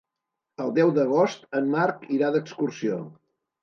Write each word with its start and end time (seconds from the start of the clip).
El 0.65 0.73
deu 0.77 0.93
d'agost 0.95 1.47
en 1.61 1.71
Marc 1.77 2.11
irà 2.19 2.35
d'excursió. 2.39 3.03